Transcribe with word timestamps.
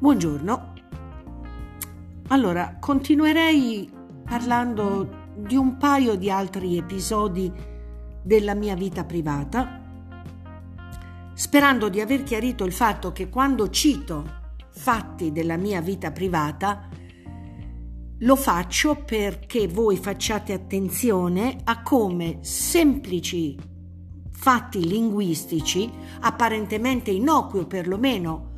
Buongiorno. 0.00 0.72
Allora, 2.28 2.78
continuerei 2.80 3.86
parlando 4.24 5.26
di 5.36 5.56
un 5.56 5.76
paio 5.76 6.14
di 6.14 6.30
altri 6.30 6.78
episodi 6.78 7.52
della 8.22 8.54
mia 8.54 8.74
vita 8.74 9.04
privata, 9.04 9.78
sperando 11.34 11.90
di 11.90 12.00
aver 12.00 12.22
chiarito 12.22 12.64
il 12.64 12.72
fatto 12.72 13.12
che 13.12 13.28
quando 13.28 13.68
cito 13.68 14.24
fatti 14.70 15.32
della 15.32 15.58
mia 15.58 15.82
vita 15.82 16.10
privata, 16.12 16.88
lo 18.20 18.36
faccio 18.36 19.04
perché 19.04 19.68
voi 19.68 19.98
facciate 19.98 20.54
attenzione 20.54 21.58
a 21.64 21.82
come 21.82 22.38
semplici 22.40 23.54
fatti 24.30 24.88
linguistici, 24.88 25.92
apparentemente 26.20 27.10
innocui 27.10 27.60
o 27.60 27.66
perlomeno 27.66 28.49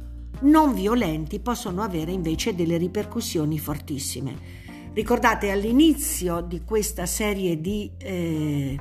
non 0.42 0.74
violenti 0.74 1.40
possono 1.40 1.82
avere 1.82 2.12
invece 2.12 2.54
delle 2.54 2.76
ripercussioni 2.76 3.58
fortissime. 3.58 4.60
Ricordate 4.92 5.50
all'inizio 5.50 6.40
di 6.40 6.62
questa 6.64 7.06
serie 7.06 7.60
di 7.60 7.90
eh, 7.96 8.78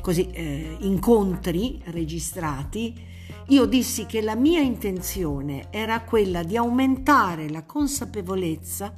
così, 0.00 0.30
eh, 0.30 0.76
incontri 0.80 1.82
registrati, 1.86 3.12
io 3.48 3.64
dissi 3.66 4.06
che 4.06 4.22
la 4.22 4.36
mia 4.36 4.60
intenzione 4.60 5.66
era 5.70 6.02
quella 6.02 6.42
di 6.42 6.56
aumentare 6.56 7.50
la 7.50 7.64
consapevolezza 7.64 8.96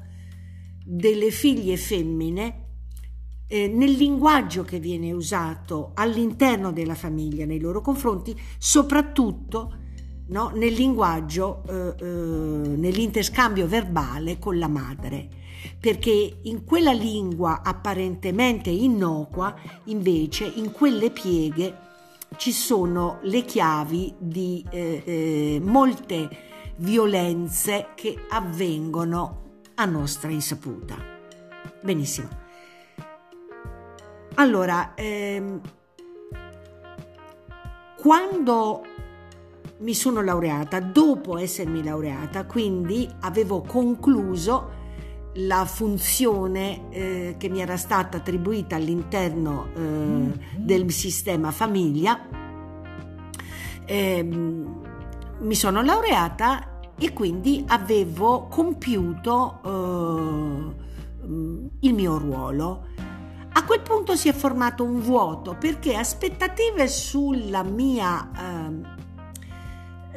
delle 0.84 1.30
figlie 1.30 1.76
femmine 1.76 2.64
eh, 3.48 3.68
nel 3.68 3.92
linguaggio 3.92 4.62
che 4.62 4.78
viene 4.78 5.12
usato 5.12 5.92
all'interno 5.94 6.70
della 6.72 6.94
famiglia 6.94 7.44
nei 7.44 7.60
loro 7.60 7.80
confronti, 7.80 8.38
soprattutto 8.58 9.84
no? 10.28 10.50
nel 10.54 10.72
linguaggio, 10.72 11.62
eh, 11.68 11.94
eh, 11.98 12.04
nell'interscambio 12.04 13.66
verbale 13.66 14.38
con 14.38 14.58
la 14.58 14.68
madre, 14.68 15.28
perché 15.78 16.38
in 16.42 16.64
quella 16.64 16.92
lingua 16.92 17.62
apparentemente 17.62 18.70
innocua, 18.70 19.54
invece, 19.84 20.50
in 20.56 20.72
quelle 20.72 21.10
pieghe 21.10 21.84
ci 22.36 22.52
sono 22.52 23.18
le 23.22 23.42
chiavi 23.42 24.14
di 24.18 24.64
eh, 24.70 25.02
eh 25.04 25.60
molte 25.62 26.28
violenze 26.78 27.88
che 27.94 28.16
avvengono 28.28 29.44
a 29.76 29.84
nostra 29.84 30.30
insaputa. 30.30 30.96
Benissimo. 31.82 32.44
Allora, 34.34 34.92
ehm, 34.94 35.60
quando 37.96 38.82
mi 39.78 39.94
sono 39.94 40.22
laureata 40.22 40.80
dopo 40.80 41.36
essermi 41.36 41.82
laureata, 41.82 42.46
quindi 42.46 43.08
avevo 43.20 43.60
concluso 43.60 44.84
la 45.34 45.66
funzione 45.66 46.88
eh, 46.90 47.34
che 47.38 47.48
mi 47.48 47.60
era 47.60 47.76
stata 47.76 48.16
attribuita 48.16 48.76
all'interno 48.76 49.68
eh, 49.74 49.80
mm-hmm. 49.80 50.30
del 50.56 50.90
sistema 50.90 51.50
famiglia. 51.50 52.18
Eh, 53.84 54.22
mi 54.22 55.54
sono 55.54 55.82
laureata 55.82 56.80
e 56.98 57.12
quindi 57.12 57.62
avevo 57.68 58.46
compiuto 58.48 59.60
eh, 59.62 60.84
il 61.80 61.94
mio 61.94 62.18
ruolo. 62.18 62.86
A 63.52 63.64
quel 63.64 63.80
punto 63.80 64.16
si 64.16 64.28
è 64.28 64.32
formato 64.32 64.84
un 64.84 65.00
vuoto 65.00 65.56
perché 65.58 65.94
aspettative 65.96 66.88
sulla 66.88 67.62
mia 67.62 68.30
ehm, 68.38 68.96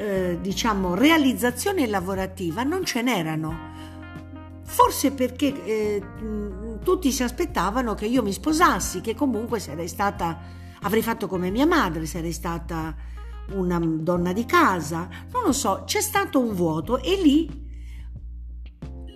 eh, 0.00 0.38
diciamo, 0.40 0.94
realizzazione 0.94 1.86
lavorativa 1.86 2.62
non 2.62 2.86
ce 2.86 3.02
n'erano. 3.02 3.68
Forse 4.62 5.12
perché 5.12 5.64
eh, 5.64 6.02
tutti 6.82 7.12
si 7.12 7.22
aspettavano 7.22 7.94
che 7.94 8.06
io 8.06 8.22
mi 8.22 8.32
sposassi, 8.32 9.02
che 9.02 9.14
comunque 9.14 9.58
sarei 9.58 9.88
stata, 9.88 10.38
avrei 10.80 11.02
fatto 11.02 11.26
come 11.26 11.50
mia 11.50 11.66
madre, 11.66 12.06
sarei 12.06 12.32
stata 12.32 12.96
una 13.52 13.78
donna 13.78 14.32
di 14.32 14.46
casa, 14.46 15.06
non 15.32 15.42
lo 15.44 15.52
so, 15.52 15.82
c'è 15.84 16.00
stato 16.00 16.40
un 16.40 16.54
vuoto 16.54 17.02
e 17.02 17.20
lì 17.20 17.68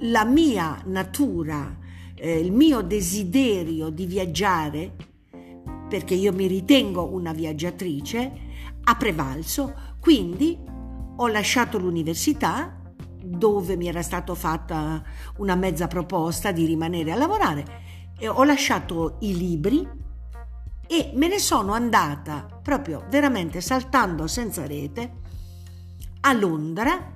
la 0.01 0.27
mia 0.27 0.83
natura, 0.85 1.79
eh, 2.15 2.39
il 2.39 2.53
mio 2.53 2.83
desiderio 2.83 3.89
di 3.89 4.05
viaggiare, 4.05 4.95
perché 5.89 6.13
io 6.13 6.33
mi 6.35 6.47
ritengo 6.47 7.11
una 7.11 7.33
viaggiatrice, 7.33 8.33
ha 8.83 8.97
prevalso, 8.97 9.93
quindi 9.99 10.73
ho 11.17 11.27
lasciato 11.29 11.79
l'università 11.79 12.81
dove 13.23 13.77
mi 13.77 13.89
era 13.89 14.03
stata 14.03 14.35
fatta 14.35 15.03
una 15.39 15.55
mezza 15.55 15.87
proposta 15.87 16.53
di 16.53 16.67
rimanere 16.67 17.13
a 17.13 17.17
lavorare 17.17 17.65
e 18.19 18.29
ho 18.29 18.45
lasciato 18.45 19.17
i 19.21 19.37
libri 19.37 19.89
e 20.87 21.13
me 21.15 21.29
ne 21.29 21.39
sono 21.39 21.73
andata 21.73 22.47
proprio 22.63 23.07
veramente 23.09 23.61
saltando 23.61 24.27
senza 24.27 24.67
rete 24.67 25.13
a 26.21 26.33
Londra 26.33 27.13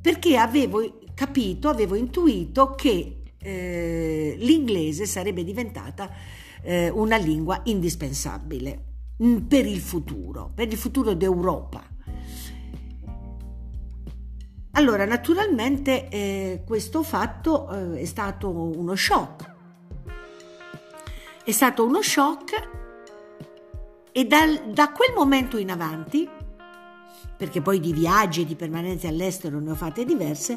perché 0.00 0.36
avevo 0.36 0.98
capito, 1.14 1.68
avevo 1.68 1.94
intuito 1.94 2.74
che 2.74 3.22
eh, 3.38 4.34
l'inglese 4.38 5.06
sarebbe 5.06 5.44
diventata 5.44 6.10
eh, 6.62 6.88
una 6.90 7.16
lingua 7.16 7.60
indispensabile 7.64 8.84
mm, 9.22 9.36
per 9.46 9.66
il 9.66 9.80
futuro, 9.80 10.50
per 10.54 10.68
il 10.68 10.76
futuro 10.76 11.14
d'Europa. 11.14 11.96
Allora, 14.78 15.04
naturalmente 15.04 16.08
eh, 16.08 16.62
questo 16.64 17.02
fatto 17.02 17.68
eh, 17.68 18.02
è 18.02 18.04
stato 18.04 18.48
uno 18.48 18.94
shock. 18.94 19.54
È 21.42 21.50
stato 21.50 21.84
uno 21.84 22.00
shock 22.00 22.68
e 24.12 24.24
dal, 24.24 24.70
da 24.72 24.92
quel 24.92 25.14
momento 25.16 25.56
in 25.56 25.72
avanti, 25.72 26.28
perché 27.36 27.60
poi 27.60 27.80
di 27.80 27.92
viaggi 27.92 28.42
e 28.42 28.44
di 28.44 28.54
permanenze 28.54 29.08
all'estero 29.08 29.58
ne 29.58 29.72
ho 29.72 29.74
fatte 29.74 30.04
diverse, 30.04 30.56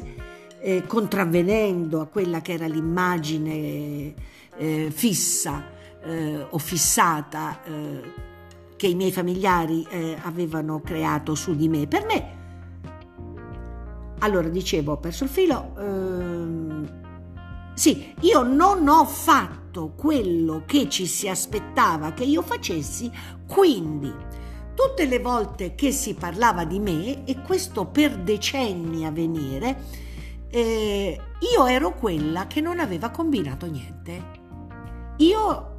eh, 0.60 0.86
contravvenendo 0.86 2.00
a 2.00 2.06
quella 2.06 2.40
che 2.42 2.52
era 2.52 2.66
l'immagine 2.66 4.14
eh, 4.56 4.92
fissa 4.92 5.64
eh, 6.00 6.46
o 6.48 6.58
fissata 6.58 7.60
eh, 7.64 8.12
che 8.76 8.86
i 8.86 8.94
miei 8.94 9.10
familiari 9.10 9.84
avevano 10.22 10.80
creato 10.80 11.34
su 11.34 11.56
di 11.56 11.68
me. 11.68 11.88
Per 11.88 12.04
me 12.04 12.41
allora, 14.22 14.48
dicevo, 14.48 14.92
ho 14.92 14.96
perso 14.98 15.24
il 15.24 15.30
filo. 15.30 15.74
Ehm, 15.78 17.00
sì, 17.74 18.14
io 18.20 18.42
non 18.42 18.86
ho 18.86 19.04
fatto 19.04 19.92
quello 19.96 20.62
che 20.64 20.88
ci 20.88 21.06
si 21.06 21.28
aspettava 21.28 22.12
che 22.12 22.22
io 22.22 22.42
facessi, 22.42 23.10
quindi 23.46 24.12
tutte 24.74 25.06
le 25.06 25.18
volte 25.18 25.74
che 25.74 25.90
si 25.90 26.14
parlava 26.14 26.64
di 26.64 26.78
me, 26.78 27.24
e 27.24 27.40
questo 27.42 27.86
per 27.86 28.16
decenni 28.18 29.04
a 29.04 29.10
venire, 29.10 29.76
eh, 30.50 31.20
io 31.54 31.66
ero 31.66 31.94
quella 31.94 32.46
che 32.46 32.60
non 32.60 32.78
aveva 32.78 33.10
combinato 33.10 33.66
niente. 33.66 34.40
Io 35.16 35.70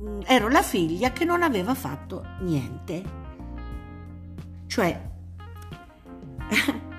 mm, 0.00 0.20
ero 0.24 0.48
la 0.48 0.62
figlia 0.62 1.10
che 1.12 1.26
non 1.26 1.42
aveva 1.42 1.74
fatto 1.74 2.24
niente. 2.40 3.02
Cioè, 4.66 5.10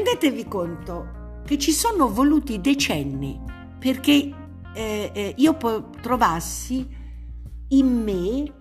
rendetevi 0.00 0.48
conto 0.48 1.42
che 1.44 1.58
ci 1.58 1.72
sono 1.72 2.10
voluti 2.10 2.58
decenni 2.60 3.38
perché 3.78 4.34
eh, 4.72 5.10
eh, 5.12 5.34
io 5.36 5.56
trovassi 6.00 6.88
in 7.68 8.02
me 8.02 8.54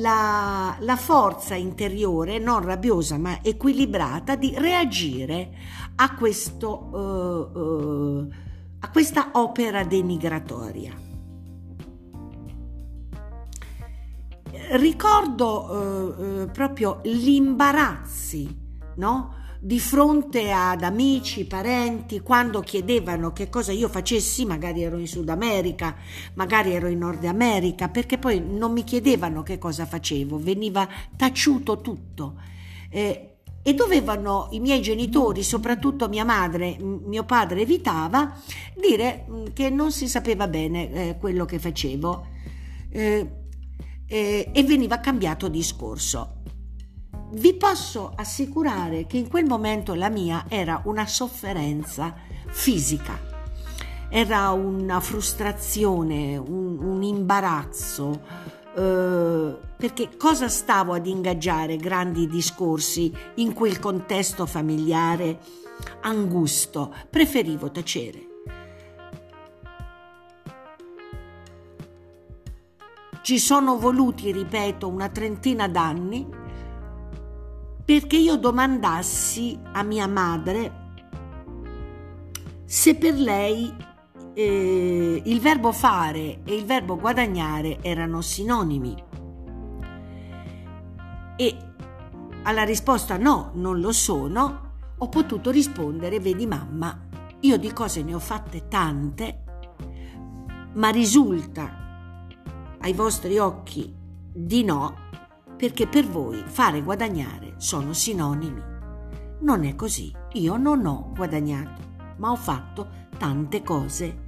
la, 0.00 0.76
la, 0.80 0.96
forza 0.96 1.54
interiore, 1.54 2.38
non 2.38 2.64
rabbiosa 2.64 3.16
ma 3.16 3.42
equilibrata, 3.42 4.34
di 4.34 4.52
reagire 4.56 5.52
a, 5.96 6.14
questo, 6.14 6.88
uh, 6.90 7.58
uh, 7.58 8.28
a 8.80 8.90
questa 8.90 9.30
opera 9.34 9.84
denigratoria. 9.84 10.92
Ricordo 14.70 15.70
uh, 15.70 16.50
proprio 16.50 17.00
gli 17.02 17.30
imbarazzi, 17.30 18.82
no? 18.96 19.42
Di 19.64 19.80
fronte 19.80 20.52
ad 20.52 20.82
amici, 20.82 21.46
parenti, 21.46 22.20
quando 22.20 22.60
chiedevano 22.60 23.32
che 23.32 23.48
cosa 23.48 23.72
io 23.72 23.88
facessi, 23.88 24.44
magari 24.44 24.82
ero 24.82 24.98
in 24.98 25.06
Sud 25.06 25.30
America, 25.30 25.96
magari 26.34 26.74
ero 26.74 26.86
in 26.86 26.98
Nord 26.98 27.24
America, 27.24 27.88
perché 27.88 28.18
poi 28.18 28.44
non 28.46 28.72
mi 28.72 28.84
chiedevano 28.84 29.42
che 29.42 29.56
cosa 29.56 29.86
facevo, 29.86 30.38
veniva 30.38 30.86
taciuto 31.16 31.80
tutto. 31.80 32.34
Eh, 32.90 33.36
e 33.62 33.72
dovevano 33.72 34.48
i 34.50 34.60
miei 34.60 34.82
genitori, 34.82 35.42
soprattutto 35.42 36.10
mia 36.10 36.26
madre, 36.26 36.76
mio 36.78 37.24
padre 37.24 37.62
evitava, 37.62 38.38
dire 38.78 39.24
che 39.54 39.70
non 39.70 39.90
si 39.90 40.08
sapeva 40.08 40.46
bene 40.46 40.92
eh, 40.92 41.16
quello 41.18 41.46
che 41.46 41.58
facevo 41.58 42.26
eh, 42.90 43.30
e 44.06 44.64
veniva 44.66 44.98
cambiato 44.98 45.48
discorso 45.48 46.42
vi 47.34 47.54
posso 47.54 48.12
assicurare 48.14 49.06
che 49.06 49.16
in 49.16 49.28
quel 49.28 49.44
momento 49.44 49.94
la 49.94 50.08
mia 50.08 50.44
era 50.48 50.82
una 50.84 51.06
sofferenza 51.06 52.14
fisica, 52.46 53.18
era 54.08 54.50
una 54.50 55.00
frustrazione, 55.00 56.36
un, 56.36 56.78
un 56.78 57.02
imbarazzo, 57.02 58.20
eh, 58.76 59.56
perché 59.76 60.16
cosa 60.16 60.48
stavo 60.48 60.92
ad 60.94 61.06
ingaggiare 61.06 61.76
grandi 61.76 62.28
discorsi 62.28 63.12
in 63.36 63.52
quel 63.52 63.80
contesto 63.80 64.46
familiare 64.46 65.40
angusto? 66.02 66.94
Preferivo 67.10 67.70
tacere. 67.70 68.28
Ci 73.22 73.38
sono 73.38 73.78
voluti, 73.78 74.30
ripeto, 74.30 74.86
una 74.86 75.08
trentina 75.08 75.66
d'anni 75.66 76.42
perché 77.84 78.16
io 78.16 78.36
domandassi 78.36 79.58
a 79.72 79.82
mia 79.82 80.06
madre 80.06 80.82
se 82.64 82.96
per 82.96 83.14
lei 83.14 83.72
eh, 84.34 85.22
il 85.24 85.40
verbo 85.40 85.70
fare 85.70 86.42
e 86.44 86.54
il 86.54 86.64
verbo 86.64 86.96
guadagnare 86.96 87.78
erano 87.82 88.20
sinonimi. 88.20 89.04
E 91.36 91.56
alla 92.42 92.64
risposta 92.64 93.16
no, 93.16 93.50
non 93.54 93.80
lo 93.80 93.92
sono, 93.92 94.72
ho 94.96 95.08
potuto 95.08 95.50
rispondere, 95.50 96.20
vedi 96.20 96.46
mamma, 96.46 97.06
io 97.40 97.58
di 97.58 97.72
cose 97.72 98.02
ne 98.02 98.14
ho 98.14 98.18
fatte 98.18 98.66
tante, 98.68 99.44
ma 100.72 100.88
risulta 100.88 102.26
ai 102.80 102.92
vostri 102.92 103.38
occhi 103.38 103.94
di 104.32 104.64
no 104.64 105.03
perché 105.56 105.86
per 105.86 106.06
voi 106.06 106.42
fare 106.46 106.78
e 106.78 106.82
guadagnare 106.82 107.54
sono 107.56 107.92
sinonimi. 107.92 108.62
Non 109.40 109.64
è 109.64 109.74
così, 109.74 110.12
io 110.32 110.56
non 110.56 110.86
ho 110.86 111.12
guadagnato, 111.14 111.82
ma 112.16 112.30
ho 112.30 112.36
fatto 112.36 112.88
tante 113.18 113.62
cose. 113.62 114.22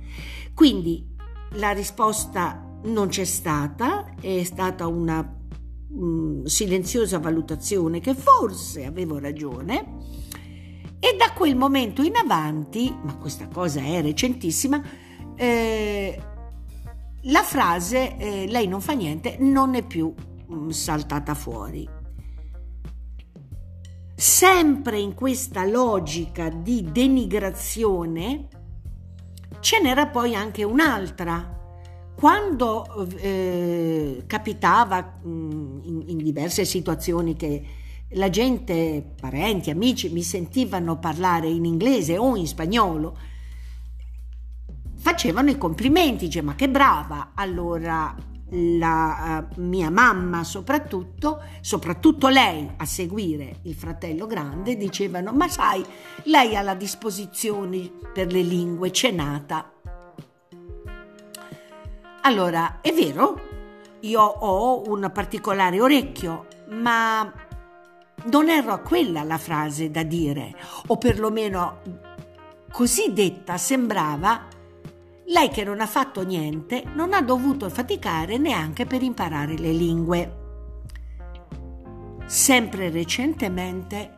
Quindi 0.55 1.14
la 1.52 1.70
risposta 1.70 2.78
non 2.84 3.08
c'è 3.08 3.25
stata, 3.25 4.14
è 4.20 4.43
stata 4.44 4.87
una 4.87 5.23
mh, 5.23 6.05
mm, 6.05 6.44
silenziosa 6.44 7.19
valutazione 7.19 8.00
che 8.00 8.14
forse 8.14 8.84
avevo 8.84 9.19
ragione. 9.19 10.25
E 10.99 11.14
da 11.17 11.32
quel 11.32 11.56
momento 11.56 12.02
in 12.02 12.17
avanti, 12.17 12.94
ma 13.02 13.17
questa 13.17 13.49
cosa 13.49 13.81
è 13.81 14.00
recentissima, 14.02 14.82
eh, 15.34 16.20
la 17.23 17.43
frase 17.43 18.17
eh, 18.17 18.46
lei 18.49 18.67
non 18.67 18.81
fa 18.81 18.93
niente 18.93 19.37
non 19.40 19.75
è 19.75 19.82
più 19.84 20.14
saltata 20.69 21.35
fuori. 21.35 21.89
Sempre 24.15 24.99
in 24.99 25.15
questa 25.15 25.67
logica 25.67 26.49
di 26.49 26.91
denigrazione 26.91 28.49
ce 29.61 29.81
n'era 29.81 30.07
poi 30.07 30.35
anche 30.35 30.65
un'altra. 30.65 31.55
Quando 32.15 33.07
eh, 33.19 34.25
capitava 34.27 35.19
mm, 35.27 35.79
in, 35.83 36.05
in 36.07 36.17
diverse 36.17 36.65
situazioni 36.65 37.37
che 37.37 37.65
la 38.11 38.31
gente, 38.31 39.05
parenti, 39.21 39.71
amici 39.71 40.09
mi 40.11 40.23
sentivano 40.23 40.99
parlare 40.99 41.49
in 41.49 41.65
inglese 41.65 42.17
o 42.17 42.37
in 42.37 42.47
spagnolo, 42.47 43.19
facevano 44.95 45.51
i 45.51 45.59
complimenti, 45.59 46.27
dice 46.27 46.41
ma 46.41 46.55
che 46.55 46.69
brava, 46.69 47.33
allora 47.35 48.15
la 48.51 49.47
uh, 49.57 49.61
mia 49.61 49.91
mamma 49.91 50.45
soprattutto, 50.45 51.43
soprattutto 51.61 52.29
lei 52.29 52.71
a 52.77 52.85
seguire 52.85 53.59
il 53.63 53.75
fratello 53.75 54.27
grande, 54.27 54.77
dicevano 54.77 55.33
ma 55.33 55.49
sai, 55.49 55.85
lei 56.25 56.57
ha 56.57 56.63
la 56.63 56.75
disposizione 56.75 57.91
per 58.13 58.31
le 58.33 58.43
lingue, 58.43 58.91
c'è 58.91 59.11
nata. 59.11 59.73
Allora, 62.23 62.81
è 62.81 62.93
vero, 62.93 63.41
io 64.01 64.21
ho 64.21 64.83
un 64.91 65.11
particolare 65.13 65.81
orecchio, 65.81 66.47
ma 66.71 67.33
non 68.25 68.49
era 68.49 68.79
quella 68.79 69.23
la 69.23 69.39
frase 69.39 69.91
da 69.91 70.03
dire, 70.03 70.55
o 70.89 70.99
perlomeno 70.99 71.81
così 72.73 73.13
detta 73.13 73.57
sembrava 73.57 74.55
lei 75.28 75.49
che 75.49 75.64
non 75.64 75.81
ha 75.81 75.87
fatto 75.87 76.23
niente 76.23 76.84
non 76.94 77.12
ha 77.12 77.20
dovuto 77.20 77.69
faticare 77.69 78.38
neanche 78.38 78.87
per 78.87 79.02
imparare 79.02 79.58
le 79.58 79.73
lingue. 79.73 80.44
Sempre 82.26 82.90
recentemente 82.90 84.14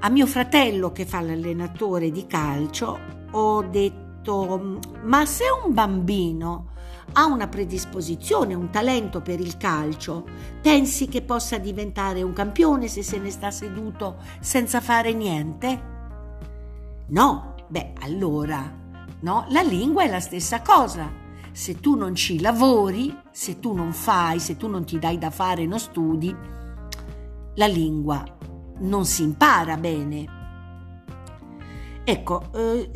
a 0.00 0.08
mio 0.08 0.26
fratello 0.26 0.92
che 0.92 1.04
fa 1.04 1.20
l'allenatore 1.20 2.10
di 2.10 2.26
calcio 2.26 2.98
ho 3.30 3.62
detto 3.62 4.80
ma 5.02 5.26
se 5.26 5.44
un 5.64 5.72
bambino 5.72 6.74
ha 7.12 7.26
una 7.26 7.46
predisposizione, 7.46 8.54
un 8.54 8.70
talento 8.70 9.20
per 9.20 9.38
il 9.38 9.56
calcio, 9.56 10.26
pensi 10.60 11.06
che 11.08 11.22
possa 11.22 11.58
diventare 11.58 12.22
un 12.22 12.32
campione 12.32 12.88
se 12.88 13.02
se 13.02 13.18
ne 13.18 13.30
sta 13.30 13.50
seduto 13.50 14.16
senza 14.40 14.80
fare 14.80 15.12
niente? 15.12 15.94
No, 17.08 17.54
beh 17.68 17.92
allora 18.00 18.84
no? 19.26 19.44
La 19.48 19.62
lingua 19.62 20.04
è 20.04 20.08
la 20.08 20.20
stessa 20.20 20.62
cosa. 20.62 21.12
Se 21.50 21.80
tu 21.80 21.96
non 21.96 22.14
ci 22.14 22.40
lavori, 22.40 23.12
se 23.32 23.58
tu 23.58 23.74
non 23.74 23.92
fai, 23.92 24.38
se 24.38 24.56
tu 24.56 24.68
non 24.68 24.84
ti 24.84 25.00
dai 25.00 25.18
da 25.18 25.30
fare 25.30 25.66
non 25.66 25.80
studi, 25.80 26.34
la 27.56 27.66
lingua 27.66 28.22
non 28.78 29.04
si 29.04 29.24
impara 29.24 29.76
bene. 29.76 30.34
Ecco, 32.04 32.52
eh, 32.54 32.90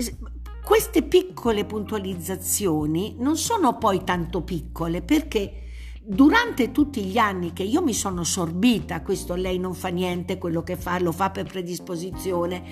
queste 0.63 1.03
piccole 1.03 1.65
puntualizzazioni 1.65 3.17
non 3.19 3.37
sono 3.37 3.77
poi 3.77 4.05
tanto 4.05 4.43
piccole 4.43 5.03
perché 5.03 5.70
durante 6.11 6.73
tutti 6.73 7.05
gli 7.05 7.19
anni 7.19 7.53
che 7.53 7.63
io 7.63 7.83
mi 7.83 7.95
sono 7.95 8.25
sorbita, 8.25 9.01
questo 9.01 9.37
lei 9.37 9.59
non 9.59 9.75
fa 9.75 9.89
niente, 9.89 10.39
quello 10.39 10.65
che 10.65 10.77
fa 10.77 10.99
lo 10.99 11.13
fa 11.13 11.31
per 11.31 11.45
predisposizione, 11.45 12.63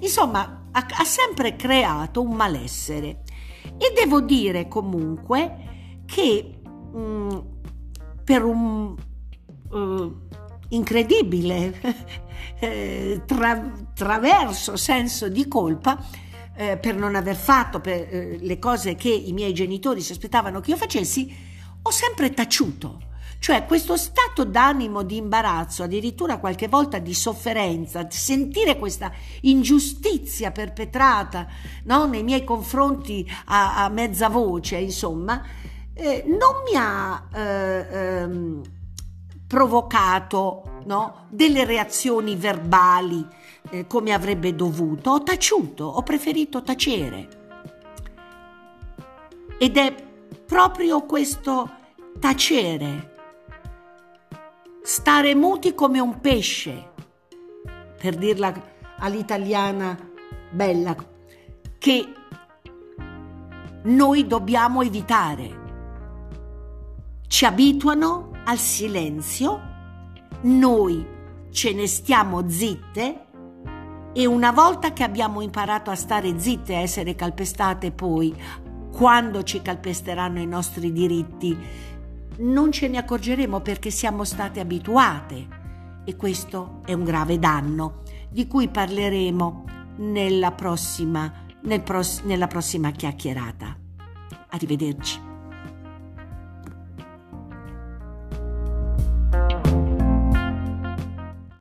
insomma 0.00 0.68
ha, 0.72 0.86
ha 0.88 1.04
sempre 1.04 1.56
creato 1.56 2.22
un 2.22 2.34
malessere. 2.34 3.22
E 3.76 3.92
devo 3.94 4.22
dire 4.22 4.66
comunque 4.66 6.04
che 6.06 6.58
mh, 6.90 6.98
mm, 6.98 7.38
per 8.24 8.44
un 8.44 8.94
uh, 9.68 10.16
incredibile 10.70 11.78
eh, 12.60 13.22
tra, 13.26 13.72
traverso 13.92 14.76
senso 14.76 15.28
di 15.28 15.46
colpa, 15.46 16.02
eh, 16.56 16.78
per 16.78 16.96
non 16.96 17.14
aver 17.14 17.36
fatto 17.36 17.80
per, 17.80 18.08
eh, 18.10 18.38
le 18.40 18.58
cose 18.58 18.94
che 18.94 19.10
i 19.10 19.32
miei 19.32 19.52
genitori 19.52 20.00
si 20.00 20.12
aspettavano 20.12 20.60
che 20.60 20.70
io 20.70 20.78
facessi, 20.78 21.55
ho 21.86 21.90
sempre 21.90 22.34
taciuto. 22.34 23.04
Cioè 23.38 23.64
questo 23.64 23.96
stato 23.96 24.44
d'animo 24.44 25.02
di 25.02 25.18
imbarazzo, 25.18 25.84
addirittura 25.84 26.38
qualche 26.38 26.66
volta 26.68 26.98
di 26.98 27.14
sofferenza, 27.14 28.06
sentire 28.10 28.76
questa 28.76 29.12
ingiustizia 29.42 30.50
perpetrata 30.50 31.46
no? 31.84 32.06
nei 32.06 32.24
miei 32.24 32.42
confronti 32.42 33.30
a, 33.46 33.84
a 33.84 33.88
mezza 33.88 34.28
voce, 34.28 34.78
insomma, 34.78 35.44
eh, 35.92 36.24
non 36.26 36.62
mi 36.68 36.76
ha 36.76 37.28
eh, 37.32 37.86
ehm, 37.90 38.62
provocato 39.46 40.80
no? 40.86 41.26
delle 41.28 41.64
reazioni 41.64 42.34
verbali 42.34 43.24
eh, 43.70 43.86
come 43.86 44.12
avrebbe 44.12 44.56
dovuto. 44.56 45.10
Ho 45.10 45.22
taciuto, 45.22 45.84
ho 45.84 46.02
preferito 46.02 46.62
tacere. 46.62 47.28
Ed 49.58 49.76
è 49.76 49.94
proprio 50.46 51.02
questo 51.02 51.75
tacere, 52.18 53.14
stare 54.82 55.34
muti 55.34 55.74
come 55.74 56.00
un 56.00 56.20
pesce, 56.20 56.92
per 57.98 58.16
dirla 58.16 58.52
all'italiana 58.98 59.98
bella, 60.50 60.94
che 61.78 62.12
noi 63.84 64.26
dobbiamo 64.26 64.82
evitare. 64.82 65.64
Ci 67.26 67.44
abituano 67.44 68.30
al 68.44 68.58
silenzio, 68.58 69.60
noi 70.42 71.06
ce 71.50 71.72
ne 71.72 71.86
stiamo 71.86 72.48
zitte 72.48 73.24
e 74.12 74.26
una 74.26 74.50
volta 74.50 74.92
che 74.92 75.02
abbiamo 75.02 75.40
imparato 75.40 75.90
a 75.90 75.94
stare 75.94 76.38
zitte 76.38 76.72
e 76.72 76.76
a 76.76 76.80
essere 76.80 77.14
calpestate 77.14 77.90
poi 77.92 78.34
quando 78.92 79.42
ci 79.42 79.60
calpesteranno 79.60 80.40
i 80.40 80.46
nostri 80.46 80.90
diritti, 80.90 81.54
non 82.38 82.72
ce 82.72 82.88
ne 82.88 82.98
accorgeremo 82.98 83.60
perché 83.60 83.90
siamo 83.90 84.24
state 84.24 84.60
abituate 84.60 85.48
e 86.04 86.16
questo 86.16 86.80
è 86.84 86.92
un 86.92 87.04
grave 87.04 87.38
danno 87.38 88.02
di 88.30 88.46
cui 88.46 88.68
parleremo 88.68 89.64
nella 89.98 90.52
prossima, 90.52 91.32
nel 91.62 91.82
pros- 91.82 92.22
nella 92.24 92.46
prossima 92.46 92.90
chiacchierata. 92.90 93.76
Arrivederci. 94.50 95.25